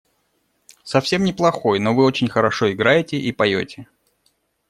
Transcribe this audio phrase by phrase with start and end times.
[0.83, 3.87] Совсем не плохой, но вы очень хорошо играете и поете.